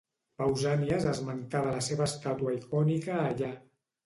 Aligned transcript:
Pausànies 0.41 1.05
esmentava 1.11 1.75
la 1.75 1.83
seva 1.89 2.07
estàtua 2.11 2.55
icònica 2.63 3.21
allà. 3.27 3.53